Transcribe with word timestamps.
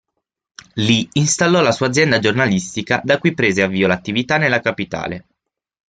Lì 0.77 1.07
installò 1.11 1.61
la 1.61 1.71
sua 1.71 1.85
"Azienda 1.89 2.17
giornalistica" 2.17 3.01
da 3.03 3.19
cui 3.19 3.35
prese 3.35 3.61
avvio 3.61 3.85
l'attività 3.85 4.37
nella 4.37 4.59
Capitale. 4.59 5.27